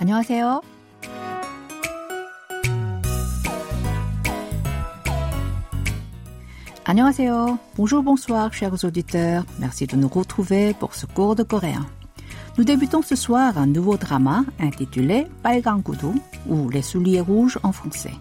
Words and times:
안녕하세요. 0.00 0.62
안녕하세요. 6.84 7.58
Bonjour, 7.76 8.02
bonsoir, 8.04 8.52
chers 8.52 8.84
auditeurs. 8.84 9.44
Merci 9.58 9.88
de 9.88 9.96
nous 9.96 10.08
retrouver 10.08 10.72
pour 10.74 10.94
ce 10.94 11.04
cours 11.06 11.34
de 11.34 11.42
coréen. 11.42 11.84
Nous 12.58 12.64
débutons 12.64 13.02
ce 13.02 13.16
soir 13.16 13.58
un 13.58 13.66
nouveau 13.66 13.96
drama 13.96 14.44
intitulé 14.60 15.26
Gudu 15.44 16.20
ou 16.48 16.70
Les 16.70 16.82
souliers 16.82 17.20
rouges 17.20 17.58
en 17.64 17.72
français. 17.72 18.14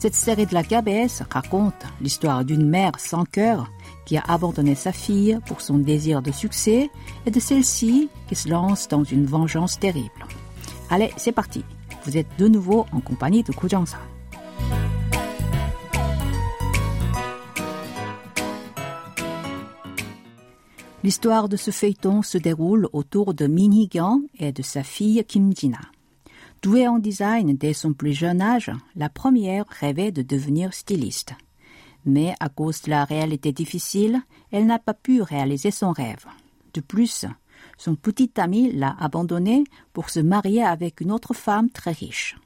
Cette 0.00 0.14
série 0.14 0.44
de 0.44 0.54
la 0.54 0.64
KBS 0.64 1.22
raconte 1.30 1.86
l'histoire 2.00 2.44
d'une 2.44 2.68
mère 2.68 2.92
sans 2.98 3.24
cœur 3.24 3.70
qui 4.04 4.16
a 4.16 4.24
abandonné 4.26 4.74
sa 4.74 4.92
fille 4.92 5.38
pour 5.46 5.60
son 5.60 5.78
désir 5.78 6.20
de 6.20 6.30
succès 6.30 6.90
et 7.24 7.30
de 7.30 7.40
celle-ci 7.40 8.10
qui 8.28 8.34
se 8.34 8.48
lance 8.48 8.88
dans 8.88 9.04
une 9.04 9.24
vengeance 9.24 9.78
terrible. 9.78 10.26
Allez, 10.91 11.11
c'est 11.17 11.31
parti. 11.31 11.63
Vous 12.03 12.17
êtes 12.17 12.27
de 12.39 12.47
nouveau 12.47 12.87
en 12.91 12.99
compagnie 12.99 13.43
de 13.43 13.51
Ko 13.51 13.67
Jang-sa. 13.67 13.99
L'histoire 21.03 21.47
de 21.47 21.57
ce 21.57 21.69
feuilleton 21.69 22.23
se 22.23 22.39
déroule 22.39 22.89
autour 22.91 23.35
de 23.35 23.45
Min 23.45 23.71
Hee-kyung 23.71 24.23
et 24.39 24.51
de 24.51 24.63
sa 24.63 24.83
fille 24.83 25.23
Kim 25.27 25.55
Jina. 25.55 25.79
Douée 26.63 26.87
en 26.87 26.97
design 26.97 27.55
dès 27.55 27.73
son 27.73 27.93
plus 27.93 28.13
jeune 28.13 28.41
âge, 28.41 28.71
la 28.95 29.09
première 29.09 29.65
rêvait 29.67 30.11
de 30.11 30.23
devenir 30.23 30.73
styliste. 30.73 31.33
Mais 32.05 32.33
à 32.39 32.49
cause 32.49 32.81
de 32.81 32.89
la 32.89 33.05
réalité 33.05 33.51
difficile, 33.51 34.21
elle 34.51 34.65
n'a 34.65 34.79
pas 34.79 34.95
pu 34.95 35.21
réaliser 35.21 35.69
son 35.69 35.91
rêve. 35.91 36.25
De 36.73 36.81
plus, 36.81 37.25
son 37.79 37.95
petit 37.95 38.29
ami 38.37 38.71
l'a 38.71 38.95
abandonnée 38.99 39.63
pour 39.93 40.09
se 40.09 40.19
marier 40.19 40.63
avec 40.63 41.01
une 41.01 41.11
autre 41.11 41.33
femme 41.33 41.69
très 41.69 41.91
riche. 41.91 42.37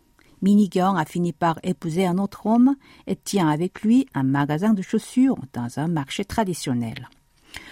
Min 0.43 0.67
kyung 0.67 0.97
a 0.97 1.05
fini 1.05 1.33
par 1.33 1.59
épouser 1.63 2.05
un 2.05 2.19
autre 2.19 2.45
homme 2.45 2.75
et 3.07 3.15
tient 3.15 3.49
avec 3.49 3.81
lui 3.81 4.05
un 4.13 4.23
magasin 4.23 4.73
de 4.73 4.81
chaussures 4.81 5.37
dans 5.51 5.79
un 5.79 5.87
marché 5.87 6.23
traditionnel. 6.23 7.09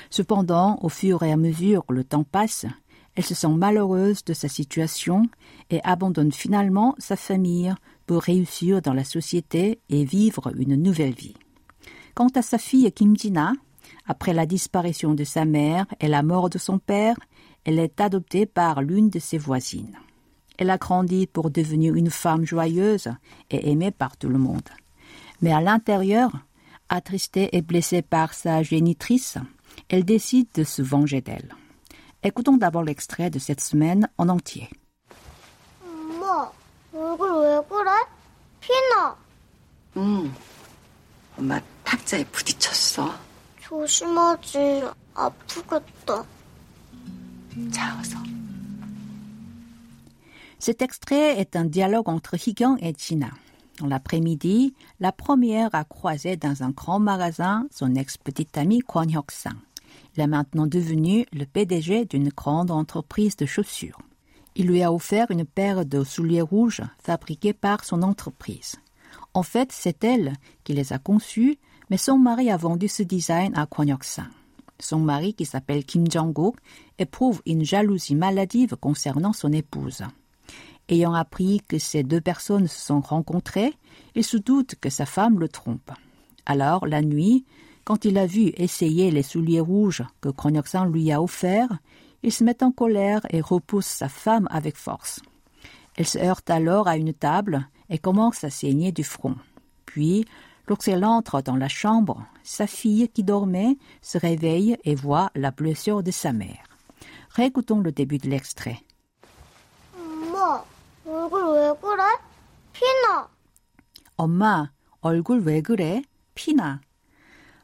Cependant, 0.10 0.80
au 0.82 0.90
fur 0.90 1.22
et 1.24 1.32
à 1.32 1.38
mesure 1.38 1.86
que 1.86 1.94
le 1.94 2.04
temps 2.04 2.24
passe, 2.24 2.66
elle 3.16 3.26
se 3.26 3.36
sent 3.36 3.50
malheureuse 3.50 4.24
de 4.24 4.34
sa 4.34 4.48
situation 4.48 5.24
et 5.70 5.82
abandonne 5.84 6.32
finalement 6.32 6.96
sa 6.98 7.16
famille 7.16 7.74
pour 8.08 8.24
réussir 8.24 8.82
dans 8.82 8.94
la 8.94 9.04
société 9.04 9.80
et 9.90 10.04
vivre 10.04 10.52
une 10.58 10.76
nouvelle 10.76 11.14
vie. 11.14 11.36
Quant 12.16 12.30
à 12.36 12.42
sa 12.42 12.58
fille 12.58 12.92
Kim 12.92 13.16
Jina, 13.16 13.54
après 14.08 14.34
la 14.34 14.46
disparition 14.46 15.14
de 15.14 15.24
sa 15.24 15.46
mère 15.46 15.86
et 16.00 16.08
la 16.08 16.24
mort 16.24 16.50
de 16.50 16.58
son 16.58 16.80
père, 16.80 17.18
elle 17.65 17.79
est 17.79 18.01
adoptée 18.01 18.47
par 18.47 18.83
l'une 18.83 19.11
de 19.11 19.19
ses 19.19 19.39
voisines. 19.39 19.99
Elle 20.59 20.71
a 20.71 20.79
grandi 20.79 21.27
pour 21.27 21.51
devenir 21.51 21.95
une 21.95 22.11
femme 22.11 22.45
joyeuse 22.45 23.09
et 23.51 23.71
aimée 23.71 23.91
par 23.91 24.17
tout 24.17 24.29
le 24.29 24.39
monde. 24.39 24.69
Mais 25.43 25.53
à 25.53 25.61
l'intérieur, 25.61 26.31
attristée 26.89 27.55
et 27.57 27.63
blessée 27.63 28.03
par 28.03 28.33
sa 28.35 28.63
génitrice, 28.63 29.37
elle 29.89 30.05
décide 30.05 30.49
de 30.55 30.65
se 30.65 30.83
venger 30.83 31.21
d'elle. 31.21 31.55
Écoutons 32.23 32.57
d'abord 32.57 32.83
l'extrait 32.83 33.31
de 33.31 33.39
cette 33.39 33.61
semaine 33.61 34.09
en 34.19 34.29
entier. 34.29 34.69
엄마, 35.83 36.51
얼굴 36.93 37.41
왜 37.43 37.61
그래? 37.69 37.91
피나. 38.61 39.17
응. 39.99 40.33
엄마 41.39 41.61
탁자에 41.85 42.25
부딪혔어. 42.25 43.15
조심하지. 43.61 44.83
아프겠다. 45.15 46.25
Cet 50.60 50.82
extrait 50.82 51.40
est 51.40 51.56
un 51.56 51.66
dialogue 51.66 52.08
entre 52.08 52.36
Higan 52.48 52.78
et 52.82 52.94
Gina. 52.98 53.32
Dans 53.80 53.88
l'après-midi, 53.88 54.76
la 55.00 55.12
première 55.12 55.74
a 55.74 55.84
croisé 55.84 56.38
dans 56.38 56.62
un 56.62 56.70
grand 56.70 57.00
magasin 57.00 57.66
son 57.72 57.96
ex-petite 57.96 58.56
amie 58.58 58.82
Kwon 58.82 59.10
Hyuk-sang. 59.10 59.58
Il 60.16 60.22
est 60.22 60.28
maintenant 60.28 60.68
devenu 60.68 61.26
le 61.34 61.46
PDG 61.46 62.06
d'une 62.06 62.30
grande 62.30 62.70
entreprise 62.70 63.36
de 63.38 63.48
chaussures. 63.48 64.00
Il 64.56 64.68
lui 64.68 64.84
a 64.84 64.94
offert 64.94 65.32
une 65.32 65.46
paire 65.46 65.86
de 65.86 66.04
souliers 66.04 66.42
rouges 66.42 66.84
fabriqués 67.02 67.54
par 67.54 67.84
son 67.84 68.04
entreprise. 68.04 68.76
En 69.34 69.44
fait, 69.44 69.72
c'est 69.72 70.04
elle 70.04 70.34
qui 70.64 70.74
les 70.74 70.94
a 70.94 71.00
conçus, 71.00 71.58
mais 71.90 71.98
son 71.98 72.18
mari 72.18 72.52
a 72.52 72.58
vendu 72.58 72.88
ce 72.88 73.02
design 73.02 73.52
à 73.56 73.66
Kwon 73.66 73.88
Hyuk-sang. 73.88 74.28
Son 74.82 75.00
mari, 75.00 75.34
qui 75.34 75.46
s'appelle 75.46 75.86
Kim 75.86 76.10
Jong-guk, 76.10 76.56
éprouve 76.98 77.42
une 77.46 77.64
jalousie 77.64 78.16
maladive 78.16 78.76
concernant 78.76 79.32
son 79.32 79.54
épouse. 79.54 80.04
Ayant 80.90 81.14
appris 81.14 81.62
que 81.68 81.78
ces 81.78 82.04
deux 82.04 82.20
personnes 82.20 82.68
se 82.68 82.86
sont 82.86 83.00
rencontrées, 83.00 83.74
il 84.16 84.24
se 84.24 84.38
doute 84.38 84.76
que 84.82 84.90
sa 84.90 85.06
femme 85.06 85.40
le 85.40 85.48
trompe. 85.48 85.92
Alors, 86.46 86.86
la 86.88 87.02
nuit, 87.02 87.46
quand 87.84 88.06
il 88.06 88.18
a 88.18 88.26
vu 88.26 88.52
essayer 88.58 89.12
les 89.12 89.24
souliers 89.24 89.60
rouges 89.60 90.04
que 90.20 90.30
Kronyoxan 90.30 90.86
lui 90.86 91.12
a 91.12 91.22
offerts, 91.22 91.78
il 92.24 92.32
se 92.32 92.44
met 92.44 92.64
en 92.64 92.72
colère 92.72 93.22
et 93.30 93.42
repousse 93.42 93.86
sa 93.86 94.10
femme 94.10 94.48
avec 94.52 94.76
force. 94.76 95.22
Elle 95.96 96.08
se 96.08 96.18
heurte 96.18 96.50
alors 96.50 96.88
à 96.88 96.98
une 96.98 97.14
table 97.14 97.68
et 97.90 97.98
commence 97.98 98.44
à 98.44 98.50
saigner 98.50 98.92
du 98.92 99.04
front. 99.04 99.36
Puis, 99.86 100.26
lorsqu'elle 100.69 101.05
entre 101.05 101.43
dans 101.43 101.57
la 101.57 101.69
chambre, 101.69 102.25
sa 102.43 102.67
fille 102.67 103.09
qui 103.09 103.23
dormait 103.23 103.77
se 104.03 104.19
réveille 104.19 104.77
et 104.85 104.95
voit 104.95 105.31
la 105.35 105.51
blessure 105.51 106.03
de 106.03 106.11
sa 106.11 106.33
mère. 106.33 106.65
Réécoutons 107.31 107.81
le 107.81 107.93
début 107.93 108.19
de 108.19 108.29
l'extrait. 108.29 108.81
엄마, 109.95 110.65
얼굴 111.05 111.53
왜 111.55 111.73
그래? 111.81 112.03
피나. 112.73 113.29
엄마, 114.17 114.71
얼굴 115.01 115.41
왜 115.45 115.63
그래? 115.63 116.03
피나. 116.35 116.81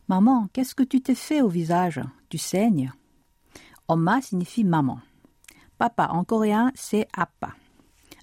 Maman, 0.08 0.48
qu'est-ce 0.52 0.74
que 0.74 0.82
tu 0.82 1.00
t'es 1.00 1.14
fait 1.14 1.40
au 1.40 1.48
visage 1.48 2.00
Tu 2.28 2.36
saignes 2.38 2.92
Oma 3.88 4.20
signifie 4.20 4.64
maman. 4.64 5.00
Papa 5.78 6.08
en 6.10 6.24
coréen, 6.24 6.70
c'est 6.74 7.08
appa. 7.16 7.54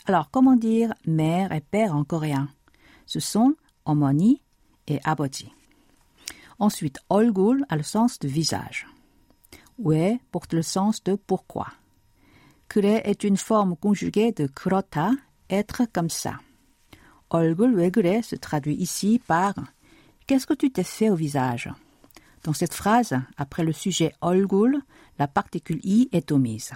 Alors, 0.05 0.29
comment 0.29 0.55
dire 0.55 0.93
mère 1.05 1.51
et 1.51 1.61
père 1.61 1.95
en 1.95 2.03
coréen 2.03 2.47
Ce 3.05 3.19
sont 3.19 3.55
omoni 3.85 4.41
et 4.87 4.99
aboji. 5.03 5.51
Ensuite, 6.59 6.99
얼굴 7.09 7.63
a 7.69 7.75
le 7.75 7.83
sens 7.83 8.19
de 8.19 8.27
visage. 8.27 8.85
왜 9.79 10.19
porte 10.31 10.53
le 10.53 10.61
sens 10.61 11.03
de 11.03 11.15
pourquoi. 11.15 11.67
그래 12.67 13.01
est 13.05 13.23
une 13.23 13.37
forme 13.37 13.75
conjuguée 13.75 14.31
de 14.31 14.47
그렇다, 14.47 15.11
être 15.49 15.85
comme 15.93 16.09
ça. 16.09 16.39
얼굴 17.29 17.75
왜 17.75 17.89
그래 17.89 18.21
se 18.21 18.35
traduit 18.35 18.75
ici 18.75 19.19
par 19.25 19.53
Qu'est-ce 20.27 20.45
que 20.45 20.53
tu 20.53 20.69
t'es 20.69 20.83
fait 20.83 21.09
au 21.09 21.15
visage 21.15 21.71
Dans 22.43 22.53
cette 22.53 22.73
phrase, 22.73 23.19
après 23.37 23.63
le 23.63 23.73
sujet 23.73 24.13
얼굴, 24.21 24.79
la 25.17 25.27
particule 25.27 25.79
i 25.83 26.07
est 26.11 26.31
omise. 26.31 26.73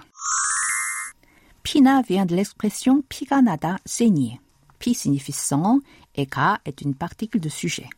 Pina 1.62 2.02
vient 2.02 2.26
de 2.26 2.34
l'expression 2.34 3.02
피가 3.08 3.40
나다, 3.40 3.78
saigner. 3.86 4.40
Pi 4.78 4.94
signifie 4.94 5.32
sang 5.32 5.80
et 6.14 6.26
ka 6.26 6.60
est 6.64 6.82
une 6.82 6.94
particule 6.94 7.40
de 7.40 7.48
sujet. 7.48 7.88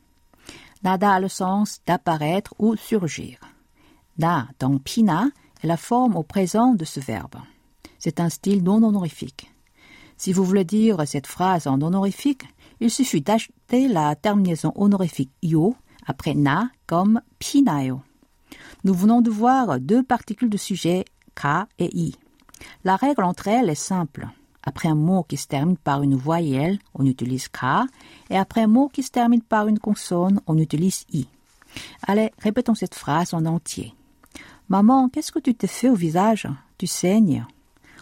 Nada 0.83 1.13
a 1.13 1.19
le 1.19 1.27
sens 1.27 1.79
d'apparaître 1.85 2.53
ou 2.57 2.75
surgir. 2.75 3.39
Na 4.17 4.47
dans 4.59 4.77
pina 4.77 5.29
est 5.61 5.67
la 5.67 5.77
forme 5.77 6.15
au 6.15 6.23
présent 6.23 6.73
de 6.73 6.85
ce 6.85 6.99
verbe. 6.99 7.35
C'est 7.99 8.19
un 8.19 8.29
style 8.29 8.63
non 8.63 8.83
honorifique. 8.83 9.51
Si 10.17 10.33
vous 10.33 10.43
voulez 10.43 10.65
dire 10.65 10.97
cette 11.05 11.27
phrase 11.27 11.67
en 11.67 11.81
honorifique, 11.81 12.45
il 12.79 12.89
suffit 12.89 13.21
d'ajouter 13.21 13.87
la 13.87 14.15
terminaison 14.15 14.71
honorifique 14.75 15.31
yo 15.43 15.75
après 16.07 16.33
na 16.33 16.69
comme 16.87 17.21
pinayo. 17.39 18.01
Nous 18.83 18.93
venons 18.93 19.21
de 19.21 19.29
voir 19.29 19.79
deux 19.79 20.03
particules 20.03 20.49
de 20.49 20.57
sujet 20.57 21.05
ka 21.35 21.67
et 21.77 21.95
i. 21.95 22.15
La 22.83 22.95
règle 22.95 23.23
entre 23.23 23.47
elles 23.47 23.69
est 23.69 23.75
simple. 23.75 24.27
Après 24.62 24.88
un 24.88 24.94
mot 24.96 25.22
qui 25.22 25.36
se 25.36 25.46
termine 25.46 25.76
par 25.76 26.02
une 26.02 26.16
voyelle, 26.16 26.78
on 26.94 27.06
utilise 27.06 27.48
ka, 27.48 27.86
et 28.30 28.36
après 28.36 28.62
un 28.62 28.66
mot 28.66 28.88
qui 28.88 29.02
se 29.02 29.10
termine 29.10 29.42
par 29.42 29.68
une 29.68 29.78
consonne, 29.78 30.40
on 30.46 30.58
utilise 30.58 31.04
i. 31.12 31.28
Allez, 32.06 32.32
répétons 32.38 32.74
cette 32.74 32.94
phrase 32.96 33.32
en 33.32 33.44
entier. 33.46 33.94
Maman, 34.68 35.08
qu'est-ce 35.08 35.30
que 35.30 35.38
tu 35.38 35.54
t'es 35.54 35.68
fait 35.68 35.88
au 35.88 35.94
visage 35.94 36.48
Tu 36.78 36.86
saignes. 36.86 37.44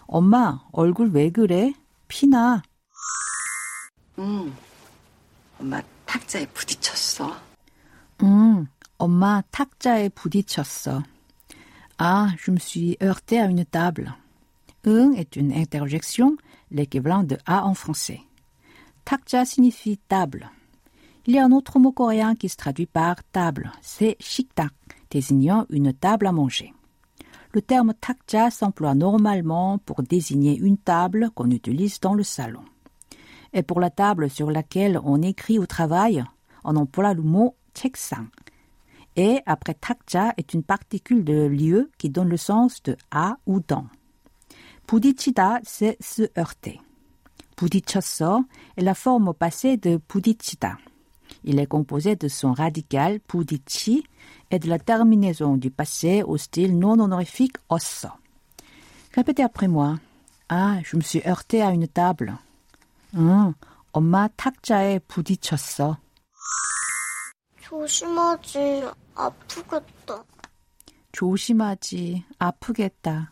엄마, 0.07 0.61
얼굴 0.73 1.11
왜 1.11 1.29
그래? 1.31 1.73
피나. 2.07 2.61
응. 4.19 4.51
엄마 5.59 5.81
탁자에 6.05 6.45
부딪혔어. 6.47 7.35
응, 8.23 8.67
엄마 8.97 9.41
탁자에 9.51 10.09
부딪혔어. 10.09 11.03
Ah, 11.97 12.27
je 12.37 12.51
me 12.51 12.59
suis 12.59 12.97
heurté 13.01 13.39
à 13.39 13.45
une 13.45 13.65
table. 13.65 14.13
응 14.85 15.15
est 15.15 15.35
une 15.35 15.51
interjection, 15.53 16.37
l'équivalent 16.70 17.22
de 17.22 17.36
A 17.46 17.64
en 17.64 17.74
français. 17.74 18.20
Takja 19.04 19.44
signifie 19.44 19.98
table. 19.98 20.50
Il 21.26 21.34
y 21.34 21.38
a 21.38 21.44
un 21.44 21.52
autre 21.52 21.78
mot 21.78 21.92
coréen 21.92 22.34
qui 22.34 22.48
se 22.48 22.56
traduit 22.56 22.86
par 22.86 23.16
table. 23.32 23.72
C'est 23.82 24.16
shiktak, 24.20 24.72
désignant 25.10 25.66
une 25.70 25.92
table 25.92 26.26
à 26.26 26.32
manger. 26.32 26.72
Le 27.52 27.62
terme 27.62 27.94
takja 27.94 28.50
s'emploie 28.50 28.94
normalement 28.94 29.78
pour 29.78 30.02
désigner 30.02 30.56
une 30.56 30.78
table 30.78 31.30
qu'on 31.34 31.50
utilise 31.50 31.98
dans 32.00 32.14
le 32.14 32.22
salon. 32.22 32.62
Et 33.52 33.62
pour 33.62 33.80
la 33.80 33.90
table 33.90 34.30
sur 34.30 34.50
laquelle 34.50 35.00
on 35.02 35.20
écrit 35.20 35.58
au 35.58 35.66
travail, 35.66 36.24
on 36.62 36.76
emploie 36.76 37.14
le 37.14 37.22
mot 37.22 37.56
cheksang. 37.74 38.28
Et 39.16 39.40
après 39.46 39.74
takja 39.74 40.32
est 40.36 40.54
une 40.54 40.62
particule 40.62 41.24
de 41.24 41.46
lieu 41.46 41.90
qui 41.98 42.10
donne 42.10 42.28
le 42.28 42.36
sens 42.36 42.82
de 42.84 42.96
à 43.10 43.36
ou 43.46 43.60
dans. 43.60 43.86
Pudichida, 44.89 45.59
c'est 45.63 45.97
se 45.99 46.23
heurter. 46.37 46.79
부딪혔어 47.55 48.43
est 48.77 48.83
la 48.83 48.93
forme 48.93 49.29
au 49.29 49.33
passé 49.33 49.77
de 49.77 49.97
부딪히다. 49.97 50.77
Il 51.43 51.59
est 51.59 51.67
composé 51.67 52.15
de 52.15 52.27
son 52.27 52.53
radical 52.53 53.19
부딪히 53.19 54.03
et 54.51 54.59
de 54.59 54.67
la 54.67 54.79
terminaison 54.79 55.57
du 55.57 55.71
passé 55.71 56.23
au 56.23 56.37
style 56.37 56.77
non 56.77 56.99
honorifique 56.99 57.57
osso. 57.69 58.09
Répétez 59.13 59.43
après 59.43 59.67
moi. 59.67 59.95
Ah, 60.49 60.77
je 60.83 60.97
me 60.97 61.01
suis 61.01 61.21
heurté 61.25 61.61
à 61.61 61.71
une 61.71 61.87
table. 61.87 62.37
응, 63.15 63.53
엄마 63.93 64.27
탁자에 64.27 64.99
부딪혔어. 64.99 65.97
조심하지. 67.61 68.83
아프겠다. 69.15 70.23
조심하지. 71.11 72.25
아프겠다. 72.37 73.31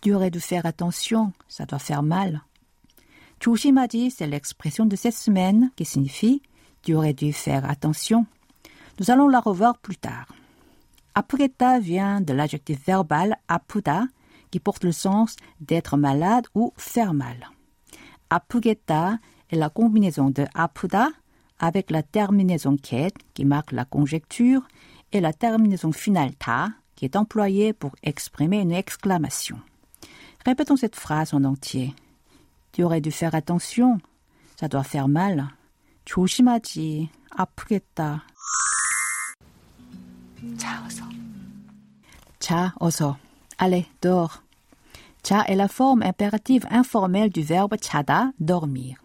Tu 0.00 0.14
aurais 0.14 0.30
dû 0.30 0.40
faire 0.40 0.66
attention, 0.66 1.32
ça 1.48 1.66
doit 1.66 1.78
faire 1.78 2.02
mal. 2.02 2.42
Chushimadi, 3.40 4.10
c'est 4.10 4.26
l'expression 4.26 4.86
de 4.86 4.96
cette 4.96 5.14
semaine 5.14 5.70
qui 5.76 5.84
signifie 5.84 6.42
Tu 6.82 6.94
aurais 6.94 7.14
dû 7.14 7.32
faire 7.32 7.68
attention. 7.68 8.26
Nous 9.00 9.10
allons 9.10 9.28
la 9.28 9.40
revoir 9.40 9.78
plus 9.78 9.96
tard. 9.96 10.26
Apureta 11.14 11.78
vient 11.78 12.20
de 12.20 12.32
l'adjectif 12.32 12.84
verbal 12.86 13.36
apuda, 13.48 14.04
qui 14.50 14.60
porte 14.60 14.84
le 14.84 14.92
sens 14.92 15.36
d'être 15.60 15.96
malade 15.96 16.46
ou 16.54 16.72
faire 16.76 17.14
mal. 17.14 17.50
Apugeta 18.30 19.18
est 19.50 19.56
la 19.56 19.70
combinaison 19.70 20.30
de 20.30 20.46
apuda 20.54 21.08
avec 21.58 21.90
la 21.90 22.02
terminaison 22.02 22.76
ket 22.76 23.14
qui 23.34 23.44
marque 23.44 23.72
la 23.72 23.84
conjecture 23.84 24.66
et 25.12 25.20
la 25.20 25.32
terminaison 25.32 25.92
finale 25.92 26.34
ta 26.34 26.70
qui 26.96 27.04
est 27.04 27.16
employée 27.16 27.72
pour 27.72 27.92
exprimer 28.02 28.60
une 28.60 28.72
exclamation. 28.72 29.58
Répétons 30.45 30.77
cette 30.77 30.95
phrase 30.95 31.33
en 31.33 31.43
entier. 31.43 31.93
Tu 32.71 32.83
aurais 32.83 33.01
dû 33.01 33.11
faire 33.11 33.35
attention. 33.35 33.99
Ça 34.59 34.67
doit 34.67 34.83
faire 34.83 35.07
mal. 35.07 35.49
조심하지. 36.05 37.09
아프겠다. 37.31 38.23
자, 40.57 40.83
어서. 40.85 41.03
자, 42.39 42.73
어서. 42.79 43.17
Allez, 43.59 43.85
dors. 44.01 44.41
자 45.23 45.43
est 45.47 45.55
la 45.55 45.67
forme 45.67 46.03
impérative 46.03 46.65
informelle 46.71 47.29
du 47.29 47.43
verbe 47.43 47.75
자다, 47.75 48.31
dormir. 48.39 48.95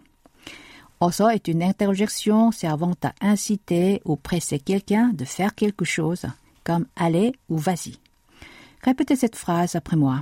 어서 1.01 1.29
est 1.29 1.49
une 1.49 1.61
interjection 1.61 2.51
servant 2.51 2.95
à 3.03 3.13
inciter 3.19 4.01
ou 4.05 4.15
presser 4.15 4.59
quelqu'un 4.59 5.09
de 5.09 5.25
faire 5.25 5.53
quelque 5.53 5.83
chose, 5.83 6.25
comme 6.63 6.85
allez 6.95 7.33
ou 7.49 7.57
vas-y. 7.57 7.97
Répétez 8.83 9.17
cette 9.17 9.35
phrase 9.35 9.75
après 9.75 9.97
moi. 9.97 10.21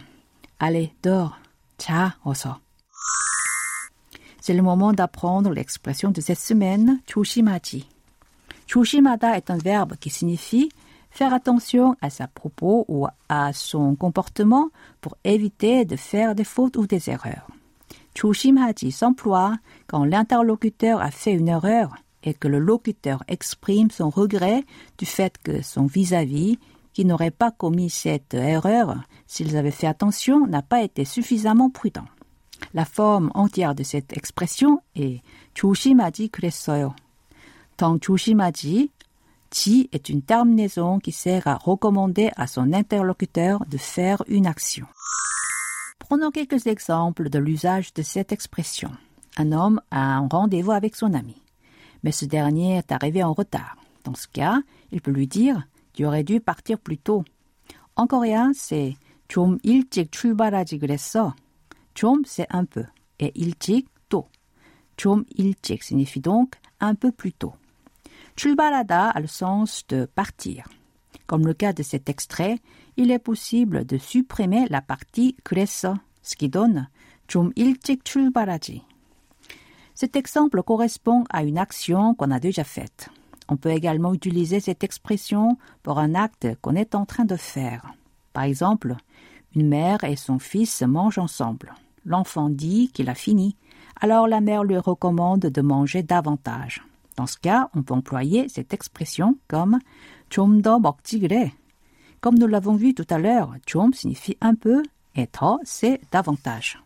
Allez, 0.59 0.93
dors. 1.01 1.37
자, 1.77 2.15
어서. 2.23 2.59
C'est 4.39 4.53
le 4.53 4.61
moment 4.63 4.93
d'apprendre 4.93 5.53
l'expression 5.53 6.11
de 6.11 6.21
cette 6.21 6.39
semaine, 6.39 6.99
조심하지. 7.05 7.87
조심하다 8.65 9.35
est 9.35 9.51
un 9.51 9.57
verbe 9.57 9.95
qui 9.97 10.09
signifie 10.09 10.69
faire 11.11 11.33
attention 11.33 11.95
à 12.01 12.09
sa 12.09 12.27
propos 12.27 12.85
ou 12.87 13.05
à 13.29 13.53
son 13.53 13.95
comportement 13.95 14.69
pour 15.01 15.17
éviter 15.23 15.85
de 15.85 15.95
faire 15.95 16.35
des 16.35 16.43
fautes 16.43 16.77
ou 16.77 16.87
des 16.87 17.09
erreurs. 17.09 17.47
조심하지 18.13 18.91
s'emploie 18.91 19.57
quand 19.87 20.05
l'interlocuteur 20.05 21.01
a 21.01 21.11
fait 21.11 21.33
une 21.33 21.47
erreur 21.47 21.95
et 22.23 22.33
que 22.33 22.47
le 22.47 22.59
locuteur 22.59 23.23
exprime 23.27 23.89
son 23.91 24.09
regret 24.09 24.63
du 24.97 25.05
fait 25.05 25.37
que 25.43 25.61
son 25.61 25.85
vis-à-vis, 25.85 26.59
qui 26.95 27.05
n'aurait 27.05 27.31
pas 27.31 27.51
commis 27.51 27.89
cette 27.89 28.33
erreur 28.33 28.97
s'ils 29.27 29.55
avaient 29.55 29.71
fait 29.71 29.87
attention, 29.87 30.45
n'a 30.47 30.61
pas 30.61 30.83
été 30.83 31.05
suffisamment 31.05 31.69
prudent. 31.69 32.05
La 32.73 32.85
forme 32.85 33.31
entière 33.33 33.75
de 33.75 33.83
cette 33.83 34.15
expression 34.15 34.81
est 34.95 35.21
조심하지 35.53 36.29
그랬어요. 36.29 36.93
Dans 37.77 37.97
조심하지, 37.97 38.89
ji 39.51 39.89
est 39.91 40.09
une 40.09 40.21
terminaison 40.21 40.99
qui 40.99 41.11
sert 41.11 41.47
à 41.47 41.55
recommander 41.55 42.31
à 42.37 42.47
son 42.47 42.71
interlocuteur 42.73 43.65
de 43.65 43.77
faire 43.77 44.23
une 44.27 44.47
action. 44.47 44.85
Prenons 45.99 46.31
quelques 46.31 46.67
exemples 46.67 47.29
de 47.29 47.39
l'usage 47.39 47.93
de 47.93 48.01
cette 48.01 48.31
expression. 48.31 48.91
Un 49.37 49.51
homme 49.51 49.81
a 49.91 50.17
un 50.17 50.27
rendez-vous 50.27 50.71
avec 50.71 50.95
son 50.95 51.13
ami, 51.13 51.41
mais 52.03 52.11
ce 52.11 52.25
dernier 52.25 52.77
est 52.77 52.91
arrivé 52.91 53.23
en 53.23 53.33
retard. 53.33 53.77
Dans 54.03 54.15
ce 54.15 54.27
cas, 54.27 54.61
il 54.91 55.01
peut 55.01 55.11
lui 55.11 55.27
dire 55.27 55.65
Tu 55.95 56.05
aurais 56.05 56.23
dû 56.23 56.39
partir 56.39 56.79
plus 56.79 56.97
tôt. 56.97 57.23
En 57.95 58.07
coréen, 58.07 58.53
c'est 58.53 58.95
좀 59.27 59.57
일찍 59.63 60.11
출발하지 60.11 60.79
그랬어. 60.79 61.33
좀, 61.93 62.23
c'est 62.25 62.47
un 62.49 62.65
peu, 62.65 62.85
et 63.19 63.31
일찍, 63.35 63.87
tôt. 64.09 64.29
좀 64.97 65.25
일찍 65.37 65.83
signifie 65.83 66.21
donc 66.21 66.55
un 66.79 66.95
peu 66.95 67.11
plus 67.11 67.33
tôt. 67.33 67.53
출발하다 68.35 69.11
a 69.11 69.19
le 69.19 69.27
sens 69.27 69.83
de 69.87 70.05
partir. 70.05 70.63
Comme 71.27 71.45
le 71.45 71.53
cas 71.53 71.73
de 71.73 71.83
cet 71.83 72.09
extrait, 72.09 72.59
il 72.97 73.11
est 73.11 73.19
possible 73.19 73.85
de 73.85 73.97
supprimer 73.97 74.67
la 74.69 74.81
partie 74.81 75.35
그랬어, 75.43 75.95
ce 76.21 76.35
qui 76.35 76.49
donne 76.49 76.87
좀 77.27 77.51
일찍 77.55 78.03
출발하지. 78.03 78.81
Cet 79.93 80.15
exemple 80.15 80.63
correspond 80.63 81.23
à 81.29 81.43
une 81.43 81.57
action 81.57 82.15
qu'on 82.15 82.31
a 82.31 82.39
déjà 82.39 82.63
faite. 82.63 83.09
On 83.48 83.56
peut 83.56 83.70
également 83.70 84.12
utiliser 84.12 84.60
cette 84.60 84.84
expression 84.84 85.56
pour 85.82 85.98
un 85.98 86.14
acte 86.14 86.48
qu'on 86.60 86.74
est 86.74 86.94
en 86.94 87.06
train 87.06 87.24
de 87.24 87.36
faire. 87.36 87.92
Par 88.32 88.44
exemple, 88.44 88.96
une 89.54 89.68
mère 89.68 90.04
et 90.04 90.16
son 90.16 90.38
fils 90.38 90.82
mangent 90.82 91.18
ensemble. 91.18 91.74
L'enfant 92.04 92.50
dit 92.50 92.90
qu'il 92.92 93.08
a 93.08 93.14
fini, 93.14 93.56
alors 94.00 94.28
la 94.28 94.40
mère 94.40 94.64
lui 94.64 94.78
recommande 94.78 95.40
de 95.40 95.60
manger 95.62 96.02
davantage. 96.02 96.84
Dans 97.16 97.26
ce 97.26 97.38
cas, 97.38 97.70
on 97.74 97.82
peut 97.82 97.94
employer 97.94 98.48
cette 98.48 98.74
expression 98.74 99.38
comme 99.48 99.78
chom 100.30 100.60
Comme 102.20 102.38
nous 102.38 102.46
l'avons 102.46 102.74
vu 102.74 102.94
tout 102.94 103.06
à 103.08 103.18
l'heure, 103.18 103.54
chom 103.66 103.92
signifie 103.92 104.36
un 104.40 104.54
peu 104.54 104.82
et 105.14 105.26
to 105.26 105.58
c'est 105.64 106.00
davantage. 106.12 106.78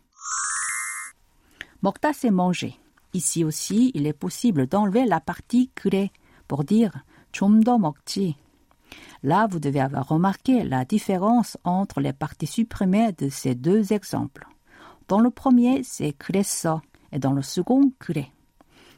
Mokta 1.81 2.13
c'est 2.13 2.31
manger. 2.31 2.77
Ici 3.13 3.43
aussi, 3.43 3.91
il 3.93 4.07
est 4.07 4.13
possible 4.13 4.67
d'enlever 4.67 5.05
la 5.05 5.19
partie 5.19 5.69
kure 5.75 6.07
pour 6.51 6.65
dire 6.65 6.91
chumdomokti. 7.31 8.35
Là, 9.23 9.47
vous 9.49 9.61
devez 9.61 9.79
avoir 9.79 10.09
remarqué 10.09 10.65
la 10.65 10.83
différence 10.83 11.57
entre 11.63 12.01
les 12.01 12.11
parties 12.11 12.45
supprimées 12.45 13.13
de 13.13 13.29
ces 13.29 13.55
deux 13.55 13.93
exemples. 13.93 14.45
Dans 15.07 15.21
le 15.21 15.29
premier, 15.29 15.81
c'est 15.83 16.11
kureso 16.11 16.81
et 17.13 17.19
dans 17.19 17.31
le 17.31 17.41
second, 17.41 17.93
kure. 18.01 18.25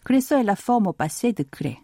Kureso 0.04 0.36
est 0.36 0.44
la 0.44 0.56
forme 0.56 0.88
au 0.88 0.94
passé 0.94 1.32
de 1.32 1.44
kure. 1.44 1.78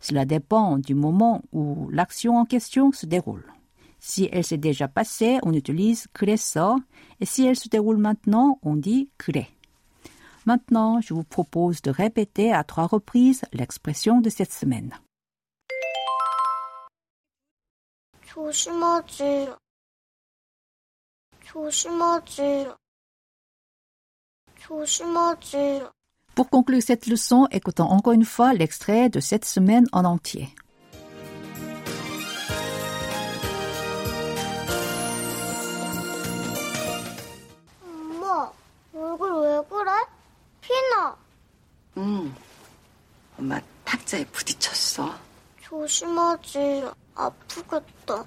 Cela 0.00 0.26
dépend 0.26 0.76
du 0.76 0.94
moment 0.94 1.40
où 1.50 1.88
l'action 1.90 2.36
en 2.36 2.44
question 2.44 2.92
se 2.92 3.06
déroule. 3.06 3.50
Si 4.00 4.28
elle 4.30 4.44
s'est 4.44 4.58
déjà 4.58 4.86
passée, 4.86 5.38
on 5.44 5.54
utilise 5.54 6.08
kureso 6.12 6.76
et 7.20 7.24
si 7.24 7.46
elle 7.46 7.56
se 7.56 7.70
déroule 7.70 7.96
maintenant, 7.96 8.58
on 8.62 8.76
dit 8.76 9.08
kure. 9.16 9.46
Maintenant, 10.50 11.00
je 11.00 11.14
vous 11.14 11.22
propose 11.22 11.80
de 11.80 11.92
répéter 11.92 12.52
à 12.52 12.64
trois 12.64 12.88
reprises 12.88 13.42
l'expression 13.52 14.20
de 14.20 14.28
cette 14.28 14.52
semaine. 14.52 14.92
Pour 26.34 26.50
conclure 26.50 26.82
cette 26.82 27.06
leçon, 27.06 27.46
écoutons 27.52 27.84
encore 27.84 28.12
une 28.12 28.24
fois 28.24 28.52
l'extrait 28.52 29.08
de 29.08 29.20
cette 29.20 29.44
semaine 29.44 29.86
en 29.92 30.04
entier. 30.04 30.48
조심하지. 46.39 46.83
아프겠다. 47.15 48.25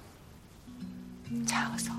자, 1.45 1.71
어서. 1.73 1.91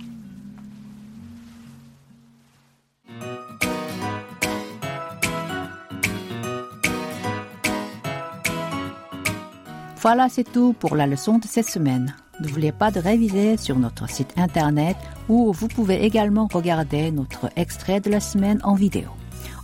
Voilà, 9.97 10.29
c'est 10.31 10.45
tout 10.45 10.73
pour 10.79 10.97
la 10.97 11.07
leçon 11.07 11.39
de 11.39 11.47
cette 11.47 11.69
semaine. 11.69 12.15
N'oubliez 12.41 12.73
pas 12.73 12.91
de 12.91 13.01
réviser 13.01 13.59
sur 13.59 13.79
notre 13.79 14.09
site 14.09 14.33
internet 14.39 14.97
où 15.29 15.53
vous 15.53 15.69
pouvez 15.69 16.05
également 16.05 16.49
regarder 16.51 17.11
notre 17.11 17.51
extrait 17.57 18.01
de 18.01 18.11
la 18.11 18.21
semaine 18.21 18.61
en 18.63 18.75
vidéo. 18.75 19.11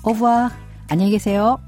Au 0.05 0.11
revoir. 0.11 0.51
안녕히 0.89 1.11
계세요. 1.11 1.59